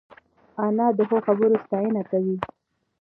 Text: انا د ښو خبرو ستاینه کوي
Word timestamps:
انا 0.65 0.87
د 0.97 0.99
ښو 1.07 1.17
خبرو 1.25 1.55
ستاینه 1.65 2.01
کوي 2.09 2.37